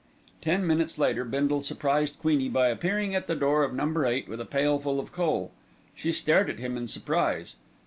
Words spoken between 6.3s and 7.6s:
at him in surprise.